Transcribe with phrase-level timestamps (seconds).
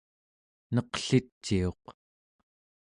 [0.73, 1.83] neqliciuq